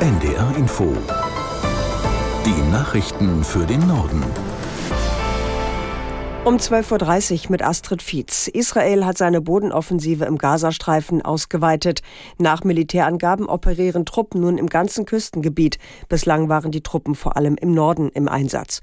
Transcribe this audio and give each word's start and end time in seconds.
NDR 0.00 0.56
Info. 0.56 0.92
Die 2.44 2.70
Nachrichten 2.72 3.44
für 3.44 3.64
den 3.64 3.86
Norden. 3.86 4.22
Um 6.44 6.56
12.30 6.56 7.44
Uhr 7.44 7.50
mit 7.52 7.62
Astrid 7.62 8.02
Fietz. 8.02 8.48
Israel 8.48 9.06
hat 9.06 9.16
seine 9.16 9.40
Bodenoffensive 9.40 10.24
im 10.24 10.36
Gazastreifen 10.36 11.22
ausgeweitet. 11.22 12.02
Nach 12.38 12.64
Militärangaben 12.64 13.46
operieren 13.46 14.04
Truppen 14.04 14.40
nun 14.40 14.58
im 14.58 14.68
ganzen 14.68 15.06
Küstengebiet. 15.06 15.78
Bislang 16.08 16.48
waren 16.48 16.72
die 16.72 16.82
Truppen 16.82 17.14
vor 17.14 17.36
allem 17.36 17.54
im 17.54 17.72
Norden 17.72 18.10
im 18.10 18.28
Einsatz. 18.28 18.80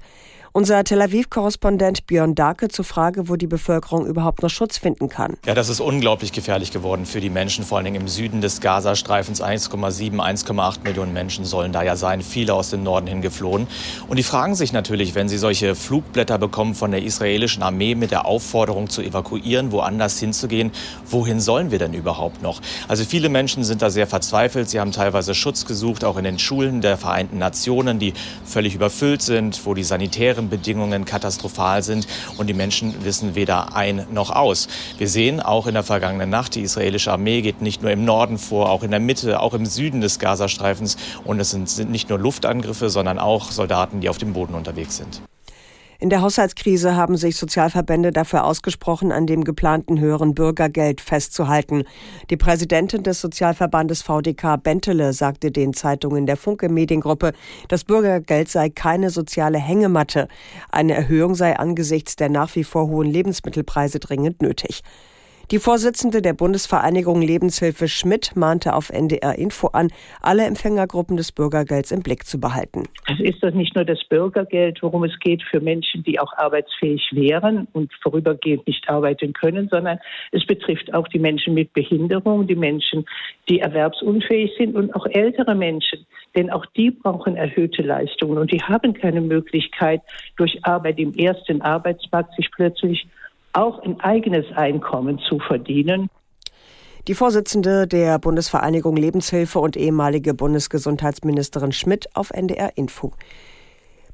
Unser 0.54 0.84
Tel 0.84 1.00
Aviv-Korrespondent 1.00 2.06
Björn 2.06 2.34
Darke 2.34 2.68
zur 2.68 2.84
Frage, 2.84 3.30
wo 3.30 3.36
die 3.36 3.46
Bevölkerung 3.46 4.04
überhaupt 4.04 4.42
noch 4.42 4.50
Schutz 4.50 4.76
finden 4.76 5.08
kann. 5.08 5.38
Ja, 5.46 5.54
das 5.54 5.70
ist 5.70 5.80
unglaublich 5.80 6.30
gefährlich 6.30 6.72
geworden 6.72 7.06
für 7.06 7.22
die 7.22 7.30
Menschen, 7.30 7.64
vor 7.64 7.78
allen 7.78 7.86
Dingen 7.86 8.02
im 8.02 8.08
Süden 8.08 8.42
des 8.42 8.60
Gazastreifens. 8.60 9.42
1,7, 9.42 10.16
1,8 10.16 10.82
Millionen 10.84 11.14
Menschen 11.14 11.46
sollen 11.46 11.72
da 11.72 11.82
ja 11.82 11.96
sein, 11.96 12.20
viele 12.20 12.52
aus 12.52 12.68
dem 12.68 12.82
Norden 12.82 13.06
hin 13.06 13.22
geflohen. 13.22 13.66
Und 14.08 14.18
die 14.18 14.22
fragen 14.22 14.54
sich 14.54 14.74
natürlich, 14.74 15.14
wenn 15.14 15.26
sie 15.26 15.38
solche 15.38 15.74
Flugblätter 15.74 16.36
bekommen 16.36 16.74
von 16.74 16.90
der 16.90 17.02
israelischen 17.02 17.62
Armee 17.62 17.94
mit 17.94 18.10
der 18.10 18.26
Aufforderung 18.26 18.90
zu 18.90 19.00
evakuieren, 19.00 19.72
woanders 19.72 20.18
hinzugehen, 20.18 20.70
wohin 21.06 21.40
sollen 21.40 21.70
wir 21.70 21.78
denn 21.78 21.94
überhaupt 21.94 22.42
noch? 22.42 22.60
Also 22.88 23.06
viele 23.06 23.30
Menschen 23.30 23.64
sind 23.64 23.80
da 23.80 23.88
sehr 23.88 24.06
verzweifelt. 24.06 24.68
Sie 24.68 24.80
haben 24.80 24.92
teilweise 24.92 25.34
Schutz 25.34 25.64
gesucht, 25.64 26.04
auch 26.04 26.18
in 26.18 26.24
den 26.24 26.38
Schulen 26.38 26.82
der 26.82 26.98
Vereinten 26.98 27.38
Nationen, 27.38 27.98
die 27.98 28.12
völlig 28.44 28.74
überfüllt 28.74 29.22
sind, 29.22 29.64
wo 29.64 29.72
die 29.72 29.82
sanitären 29.82 30.41
Bedingungen 30.48 31.04
katastrophal 31.04 31.82
sind 31.82 32.06
und 32.36 32.48
die 32.48 32.54
Menschen 32.54 33.04
wissen 33.04 33.34
weder 33.34 33.74
ein 33.74 34.06
noch 34.12 34.30
aus. 34.30 34.68
Wir 34.98 35.08
sehen 35.08 35.40
auch 35.40 35.66
in 35.66 35.74
der 35.74 35.82
vergangenen 35.82 36.30
Nacht, 36.30 36.54
die 36.54 36.62
israelische 36.62 37.12
Armee 37.12 37.42
geht 37.42 37.62
nicht 37.62 37.82
nur 37.82 37.90
im 37.90 38.04
Norden 38.04 38.38
vor, 38.38 38.70
auch 38.70 38.82
in 38.82 38.90
der 38.90 39.00
Mitte, 39.00 39.40
auch 39.40 39.54
im 39.54 39.66
Süden 39.66 40.00
des 40.00 40.18
Gazastreifens 40.18 40.96
und 41.24 41.40
es 41.40 41.50
sind, 41.50 41.68
sind 41.68 41.90
nicht 41.90 42.08
nur 42.08 42.18
Luftangriffe, 42.18 42.90
sondern 42.90 43.18
auch 43.18 43.50
Soldaten, 43.50 44.00
die 44.00 44.08
auf 44.08 44.18
dem 44.18 44.32
Boden 44.32 44.54
unterwegs 44.54 44.96
sind. 44.96 45.22
In 46.02 46.10
der 46.10 46.20
Haushaltskrise 46.20 46.96
haben 46.96 47.16
sich 47.16 47.36
Sozialverbände 47.36 48.10
dafür 48.10 48.42
ausgesprochen, 48.42 49.12
an 49.12 49.28
dem 49.28 49.44
geplanten 49.44 50.00
höheren 50.00 50.34
Bürgergeld 50.34 51.00
festzuhalten. 51.00 51.84
Die 52.28 52.36
Präsidentin 52.36 53.04
des 53.04 53.20
Sozialverbandes 53.20 54.02
VDK 54.02 54.60
Bentele 54.60 55.12
sagte 55.12 55.52
den 55.52 55.74
Zeitungen 55.74 56.26
der 56.26 56.36
Funke 56.36 56.68
Mediengruppe, 56.68 57.34
das 57.68 57.84
Bürgergeld 57.84 58.48
sei 58.48 58.68
keine 58.68 59.10
soziale 59.10 59.58
Hängematte. 59.58 60.26
Eine 60.72 60.94
Erhöhung 60.94 61.36
sei 61.36 61.56
angesichts 61.56 62.16
der 62.16 62.30
nach 62.30 62.52
wie 62.56 62.64
vor 62.64 62.88
hohen 62.88 63.06
Lebensmittelpreise 63.06 64.00
dringend 64.00 64.42
nötig. 64.42 64.82
Die 65.52 65.58
Vorsitzende 65.58 66.22
der 66.22 66.32
Bundesvereinigung 66.32 67.20
Lebenshilfe 67.20 67.86
Schmidt 67.86 68.34
mahnte 68.34 68.74
auf 68.74 68.88
NDR 68.88 69.38
Info 69.38 69.66
an, 69.66 69.88
alle 70.22 70.46
Empfängergruppen 70.46 71.18
des 71.18 71.30
Bürgergelds 71.30 71.92
im 71.92 72.02
Blick 72.02 72.24
zu 72.24 72.40
behalten. 72.40 72.84
Es 73.06 73.20
ist 73.20 73.42
das 73.42 73.52
nicht 73.52 73.74
nur 73.74 73.84
das 73.84 74.02
Bürgergeld, 74.08 74.78
worum 74.80 75.04
es 75.04 75.12
geht 75.20 75.42
für 75.42 75.60
Menschen, 75.60 76.04
die 76.04 76.18
auch 76.18 76.32
arbeitsfähig 76.38 77.06
wären 77.12 77.68
und 77.74 77.92
vorübergehend 78.02 78.66
nicht 78.66 78.88
arbeiten 78.88 79.34
können, 79.34 79.68
sondern 79.70 79.98
es 80.30 80.46
betrifft 80.46 80.94
auch 80.94 81.06
die 81.08 81.18
Menschen 81.18 81.52
mit 81.52 81.74
Behinderung, 81.74 82.46
die 82.46 82.56
Menschen, 82.56 83.04
die 83.50 83.60
erwerbsunfähig 83.60 84.52
sind 84.56 84.74
und 84.74 84.94
auch 84.94 85.04
ältere 85.04 85.54
Menschen. 85.54 86.06
Denn 86.34 86.48
auch 86.48 86.64
die 86.64 86.90
brauchen 86.90 87.36
erhöhte 87.36 87.82
Leistungen 87.82 88.38
und 88.38 88.50
die 88.50 88.62
haben 88.62 88.94
keine 88.94 89.20
Möglichkeit, 89.20 90.00
durch 90.36 90.64
Arbeit 90.64 90.98
im 90.98 91.12
ersten 91.12 91.60
Arbeitsmarkt 91.60 92.34
sich 92.36 92.50
plötzlich 92.50 93.06
auch 93.52 93.82
ein 93.82 94.00
eigenes 94.00 94.46
Einkommen 94.54 95.18
zu 95.28 95.38
verdienen. 95.38 96.08
Die 97.08 97.14
Vorsitzende 97.14 97.88
der 97.88 98.18
Bundesvereinigung 98.18 98.96
Lebenshilfe 98.96 99.58
und 99.58 99.76
ehemalige 99.76 100.34
Bundesgesundheitsministerin 100.34 101.72
Schmidt 101.72 102.08
auf 102.14 102.30
NDR 102.30 102.76
Info. 102.76 103.12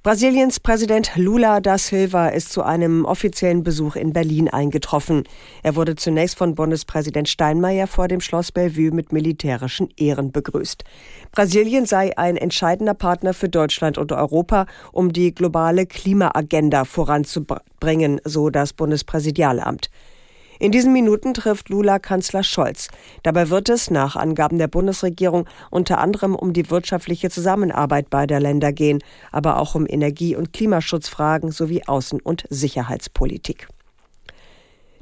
Brasiliens 0.08 0.58
Präsident 0.58 1.10
Lula 1.16 1.60
da 1.60 1.76
Silva 1.76 2.28
ist 2.28 2.50
zu 2.50 2.62
einem 2.62 3.04
offiziellen 3.04 3.62
Besuch 3.62 3.94
in 3.94 4.14
Berlin 4.14 4.48
eingetroffen. 4.48 5.24
Er 5.62 5.76
wurde 5.76 5.96
zunächst 5.96 6.38
von 6.38 6.54
Bundespräsident 6.54 7.28
Steinmeier 7.28 7.86
vor 7.86 8.08
dem 8.08 8.22
Schloss 8.22 8.50
Bellevue 8.50 8.90
mit 8.90 9.12
militärischen 9.12 9.90
Ehren 9.98 10.32
begrüßt. 10.32 10.82
Brasilien 11.30 11.84
sei 11.84 12.16
ein 12.16 12.38
entscheidender 12.38 12.94
Partner 12.94 13.34
für 13.34 13.50
Deutschland 13.50 13.98
und 13.98 14.10
Europa, 14.10 14.64
um 14.92 15.12
die 15.12 15.34
globale 15.34 15.84
Klimaagenda 15.84 16.86
voranzubringen, 16.86 18.18
so 18.24 18.48
das 18.48 18.72
Bundespräsidialamt. 18.72 19.90
In 20.60 20.72
diesen 20.72 20.92
Minuten 20.92 21.34
trifft 21.34 21.68
Lula 21.68 22.00
Kanzler 22.00 22.42
Scholz. 22.42 22.88
Dabei 23.22 23.48
wird 23.48 23.68
es 23.68 23.90
nach 23.92 24.16
Angaben 24.16 24.58
der 24.58 24.66
Bundesregierung 24.66 25.46
unter 25.70 25.98
anderem 25.98 26.34
um 26.34 26.52
die 26.52 26.68
wirtschaftliche 26.68 27.30
Zusammenarbeit 27.30 28.10
beider 28.10 28.40
Länder 28.40 28.72
gehen, 28.72 28.98
aber 29.30 29.58
auch 29.58 29.76
um 29.76 29.86
Energie- 29.88 30.34
und 30.34 30.52
Klimaschutzfragen 30.52 31.52
sowie 31.52 31.84
Außen- 31.84 32.22
und 32.22 32.44
Sicherheitspolitik. 32.50 33.68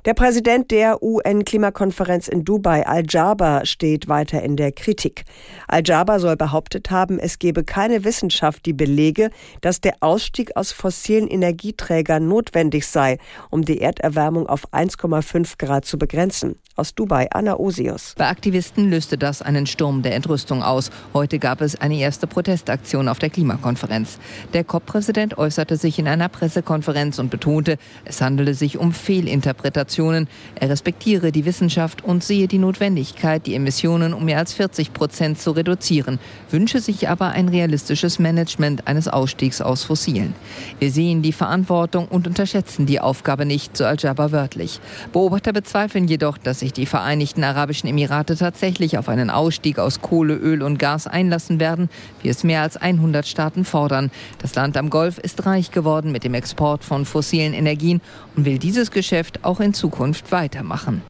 Der 0.06 0.14
Präsident 0.14 0.70
der 0.70 1.02
UN-Klimakonferenz 1.02 2.28
in 2.28 2.44
Dubai, 2.44 2.86
Al-Jaber, 2.86 3.62
steht 3.64 4.06
weiter 4.06 4.40
in 4.40 4.54
der 4.54 4.70
Kritik. 4.70 5.24
Al-Jaber 5.66 6.20
soll 6.20 6.36
behauptet 6.36 6.92
haben, 6.92 7.18
es 7.18 7.40
gebe 7.40 7.64
keine 7.64 8.04
Wissenschaft, 8.04 8.66
die 8.66 8.72
belege, 8.72 9.30
dass 9.62 9.80
der 9.80 9.96
Ausstieg 9.98 10.56
aus 10.56 10.70
fossilen 10.70 11.26
Energieträgern 11.26 12.28
notwendig 12.28 12.86
sei, 12.86 13.18
um 13.50 13.64
die 13.64 13.80
Erderwärmung 13.80 14.48
auf 14.48 14.72
1,5 14.72 15.58
Grad 15.58 15.84
zu 15.84 15.98
begrenzen. 15.98 16.54
Aus 16.76 16.94
Dubai, 16.94 17.26
Anna 17.32 17.58
Osius. 17.58 18.14
Bei 18.16 18.28
Aktivisten 18.28 18.90
löste 18.90 19.18
das 19.18 19.42
einen 19.42 19.66
Sturm 19.66 20.02
der 20.02 20.14
Entrüstung 20.14 20.62
aus. 20.62 20.90
Heute 21.14 21.40
gab 21.40 21.62
es 21.62 21.80
eine 21.80 21.96
erste 21.96 22.28
Protestaktion 22.28 23.08
auf 23.08 23.18
der 23.18 23.30
Klimakonferenz. 23.30 24.18
Der 24.52 24.62
COP-Präsident 24.62 25.36
äußerte 25.36 25.76
sich 25.76 25.98
in 25.98 26.06
einer 26.06 26.28
Pressekonferenz 26.28 27.18
und 27.18 27.30
betonte, 27.30 27.78
es 28.04 28.20
handele 28.20 28.54
sich 28.54 28.78
um 28.78 28.92
Fehlinterpretationen. 28.92 29.95
Er 29.96 30.68
respektiere 30.68 31.32
die 31.32 31.44
Wissenschaft 31.44 32.04
und 32.04 32.22
sehe 32.22 32.48
die 32.48 32.58
Notwendigkeit, 32.58 33.46
die 33.46 33.54
Emissionen 33.54 34.12
um 34.12 34.24
mehr 34.24 34.38
als 34.38 34.52
40 34.52 34.92
Prozent 34.92 35.40
zu 35.40 35.52
reduzieren, 35.52 36.18
wünsche 36.50 36.80
sich 36.80 37.08
aber 37.08 37.28
ein 37.30 37.48
realistisches 37.48 38.18
Management 38.18 38.86
eines 38.86 39.08
Ausstiegs 39.08 39.60
aus 39.60 39.84
Fossilen. 39.84 40.34
Wir 40.78 40.90
sehen 40.90 41.22
die 41.22 41.32
Verantwortung 41.32 42.08
und 42.08 42.26
unterschätzen 42.26 42.86
die 42.86 43.00
Aufgabe 43.00 43.46
nicht, 43.46 43.76
so 43.76 43.84
Al-Jaber 43.84 44.32
wörtlich. 44.32 44.80
Beobachter 45.12 45.52
bezweifeln 45.52 46.08
jedoch, 46.08 46.38
dass 46.38 46.60
sich 46.60 46.72
die 46.72 46.86
Vereinigten 46.86 47.44
Arabischen 47.44 47.88
Emirate 47.88 48.36
tatsächlich 48.36 48.98
auf 48.98 49.08
einen 49.08 49.30
Ausstieg 49.30 49.78
aus 49.78 50.00
Kohle, 50.00 50.34
Öl 50.34 50.62
und 50.62 50.78
Gas 50.78 51.06
einlassen 51.06 51.60
werden, 51.60 51.88
wie 52.22 52.28
es 52.28 52.44
mehr 52.44 52.62
als 52.62 52.76
100 52.76 53.26
Staaten 53.26 53.64
fordern. 53.64 54.10
Das 54.38 54.54
Land 54.54 54.76
am 54.76 54.90
Golf 54.90 55.18
ist 55.18 55.46
reich 55.46 55.70
geworden 55.70 56.12
mit 56.12 56.24
dem 56.24 56.34
Export 56.34 56.84
von 56.84 57.04
fossilen 57.04 57.54
Energien 57.54 58.00
und 58.36 58.44
will 58.44 58.58
dieses 58.58 58.90
Geschäft 58.90 59.44
auch 59.44 59.60
in 59.60 59.74
Zukunft 59.86 60.32
weitermachen. 60.32 61.02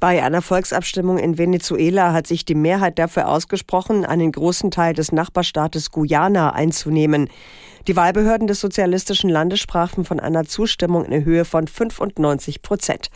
Bei 0.00 0.22
einer 0.22 0.42
Volksabstimmung 0.42 1.16
in 1.16 1.38
Venezuela 1.38 2.12
hat 2.12 2.26
sich 2.26 2.44
die 2.44 2.54
Mehrheit 2.54 2.98
dafür 2.98 3.26
ausgesprochen, 3.26 4.04
einen 4.04 4.32
großen 4.32 4.70
Teil 4.70 4.92
des 4.92 5.12
Nachbarstaates 5.12 5.90
Guyana 5.90 6.52
einzunehmen. 6.52 7.30
Die 7.88 7.96
Wahlbehörden 7.96 8.48
des 8.48 8.60
sozialistischen 8.60 9.30
Landes 9.30 9.60
sprachen 9.60 10.04
von 10.04 10.20
einer 10.20 10.44
Zustimmung 10.44 11.06
in 11.06 11.24
Höhe 11.24 11.46
von 11.46 11.66
95 11.66 12.60
Prozent. 12.60 13.08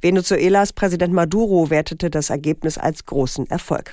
Venezuelas 0.00 0.72
Präsident 0.72 1.14
Maduro 1.14 1.70
wertete 1.70 2.10
das 2.10 2.30
Ergebnis 2.30 2.76
als 2.76 3.06
großen 3.06 3.48
Erfolg. 3.48 3.92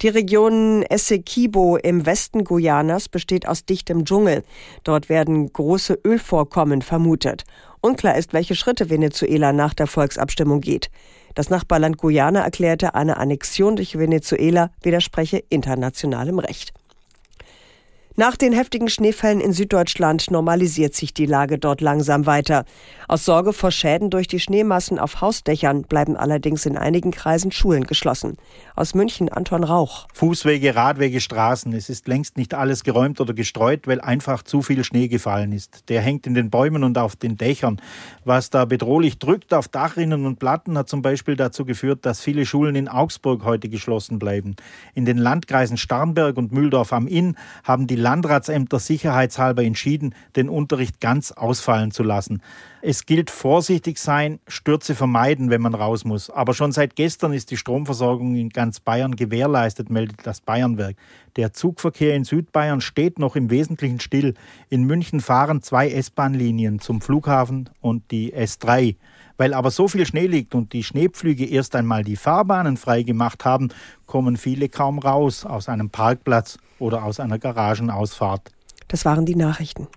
Die 0.00 0.08
Region 0.08 0.82
Essequibo 0.82 1.76
im 1.76 2.06
Westen 2.06 2.44
Guyanas 2.44 3.08
besteht 3.08 3.46
aus 3.46 3.64
dichtem 3.64 4.04
Dschungel. 4.04 4.42
Dort 4.84 5.08
werden 5.08 5.52
große 5.52 5.98
Ölvorkommen 6.04 6.82
vermutet. 6.82 7.44
Unklar 7.80 8.16
ist, 8.16 8.32
welche 8.32 8.54
Schritte 8.54 8.90
Venezuela 8.90 9.52
nach 9.52 9.74
der 9.74 9.86
Volksabstimmung 9.86 10.60
geht. 10.60 10.90
Das 11.34 11.50
Nachbarland 11.50 11.98
Guyana 11.98 12.42
erklärte, 12.42 12.94
eine 12.94 13.16
Annexion 13.16 13.76
durch 13.76 13.98
Venezuela 13.98 14.70
widerspreche 14.82 15.42
internationalem 15.48 16.38
Recht. 16.38 16.72
Nach 18.14 18.36
den 18.36 18.52
heftigen 18.52 18.90
Schneefällen 18.90 19.40
in 19.40 19.54
Süddeutschland 19.54 20.30
normalisiert 20.30 20.94
sich 20.94 21.14
die 21.14 21.24
Lage 21.24 21.58
dort 21.58 21.80
langsam 21.80 22.26
weiter. 22.26 22.66
Aus 23.08 23.24
Sorge 23.24 23.54
vor 23.54 23.70
Schäden 23.70 24.10
durch 24.10 24.28
die 24.28 24.38
Schneemassen 24.38 24.98
auf 24.98 25.22
Hausdächern 25.22 25.84
bleiben 25.84 26.14
allerdings 26.14 26.66
in 26.66 26.76
einigen 26.76 27.10
Kreisen 27.10 27.52
Schulen 27.52 27.84
geschlossen. 27.84 28.36
Aus 28.76 28.94
München 28.94 29.30
Anton 29.30 29.64
Rauch. 29.64 30.08
Fußwege, 30.12 30.74
Radwege, 30.76 31.20
Straßen. 31.20 31.72
Es 31.72 31.88
ist 31.88 32.06
längst 32.06 32.36
nicht 32.36 32.52
alles 32.52 32.84
geräumt 32.84 33.18
oder 33.18 33.32
gestreut, 33.32 33.86
weil 33.86 34.02
einfach 34.02 34.42
zu 34.42 34.60
viel 34.60 34.84
Schnee 34.84 35.08
gefallen 35.08 35.52
ist. 35.52 35.88
Der 35.88 36.02
hängt 36.02 36.26
in 36.26 36.34
den 36.34 36.50
Bäumen 36.50 36.84
und 36.84 36.98
auf 36.98 37.16
den 37.16 37.38
Dächern. 37.38 37.80
Was 38.26 38.50
da 38.50 38.66
bedrohlich 38.66 39.18
drückt 39.18 39.54
auf 39.54 39.68
Dachrinnen 39.68 40.26
und 40.26 40.38
Platten, 40.38 40.76
hat 40.76 40.90
zum 40.90 41.00
Beispiel 41.00 41.36
dazu 41.36 41.64
geführt, 41.64 42.04
dass 42.04 42.20
viele 42.20 42.44
Schulen 42.44 42.76
in 42.76 42.88
Augsburg 42.88 43.42
heute 43.44 43.70
geschlossen 43.70 44.18
bleiben. 44.18 44.56
In 44.94 45.06
den 45.06 45.16
Landkreisen 45.16 45.78
Starnberg 45.78 46.36
und 46.36 46.52
Mühldorf 46.52 46.92
am 46.92 47.06
Inn 47.06 47.36
haben 47.64 47.86
die 47.86 48.01
Landratsämter 48.02 48.78
sicherheitshalber 48.78 49.64
entschieden, 49.64 50.14
den 50.36 50.48
Unterricht 50.48 51.00
ganz 51.00 51.32
ausfallen 51.32 51.90
zu 51.90 52.02
lassen. 52.02 52.42
Es 52.82 53.06
gilt 53.06 53.30
vorsichtig 53.30 53.98
sein, 53.98 54.40
Stürze 54.48 54.94
vermeiden, 54.94 55.50
wenn 55.50 55.62
man 55.62 55.74
raus 55.74 56.04
muss. 56.04 56.28
Aber 56.28 56.52
schon 56.52 56.72
seit 56.72 56.96
gestern 56.96 57.32
ist 57.32 57.50
die 57.50 57.56
Stromversorgung 57.56 58.34
in 58.34 58.50
ganz 58.50 58.80
Bayern 58.80 59.14
gewährleistet, 59.14 59.88
meldet 59.88 60.26
das 60.26 60.40
Bayernwerk. 60.40 60.96
Der 61.36 61.52
Zugverkehr 61.52 62.14
in 62.14 62.24
Südbayern 62.24 62.80
steht 62.80 63.18
noch 63.18 63.36
im 63.36 63.50
Wesentlichen 63.50 64.00
still. 64.00 64.34
In 64.68 64.84
München 64.84 65.20
fahren 65.20 65.62
zwei 65.62 65.90
S-Bahn-Linien 65.90 66.80
zum 66.80 67.00
Flughafen 67.00 67.70
und 67.80 68.10
die 68.10 68.34
S3. 68.34 68.96
Weil 69.36 69.54
aber 69.54 69.70
so 69.70 69.88
viel 69.88 70.04
Schnee 70.04 70.26
liegt 70.26 70.54
und 70.54 70.72
die 70.72 70.84
Schneepflüge 70.84 71.46
erst 71.46 71.74
einmal 71.74 72.04
die 72.04 72.16
Fahrbahnen 72.16 72.76
frei 72.76 73.02
gemacht 73.02 73.44
haben, 73.44 73.68
kommen 74.06 74.36
viele 74.36 74.68
kaum 74.68 74.98
raus 74.98 75.46
aus 75.46 75.68
einem 75.68 75.88
Parkplatz 75.88 76.58
oder 76.82 77.04
aus 77.04 77.20
einer 77.20 77.38
Garagenausfahrt. 77.38 78.50
Das 78.88 79.04
waren 79.04 79.24
die 79.24 79.36
Nachrichten. 79.36 79.88